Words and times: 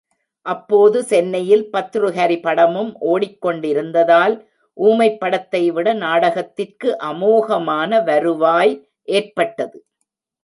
அப்போது 0.45 1.03
சென்னையில் 1.03 1.69
பர்த்ருஹரி 1.73 2.41
படமும் 2.41 2.97
ஒடிக்கொண்டிருந்ததால் 3.01 4.35
ஊமைப் 4.77 5.19
படத்தைவிட 5.21 5.93
நாடகத்திற்கு 5.95 6.97
அமோகமான 7.03 8.03
வருவாய் 8.03 8.73
ஏற்பட்டது. 9.09 9.77